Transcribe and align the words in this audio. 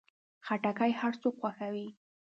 خټکی 0.45 0.91
هر 1.01 1.13
څوک 1.21 1.35
خوښوي. 1.41 1.87